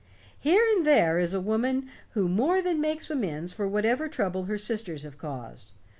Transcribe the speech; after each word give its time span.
Here 0.39 0.65
and 0.75 0.83
there 0.83 1.19
is 1.19 1.35
a 1.35 1.39
woman 1.39 1.87
who 2.15 2.27
more 2.27 2.59
than 2.59 2.81
makes 2.81 3.11
amends 3.11 3.53
for 3.53 3.67
whatever 3.67 4.07
trouble 4.07 4.45
her 4.45 4.57
sisters 4.57 5.03
have 5.03 5.19
caused. 5.19 5.73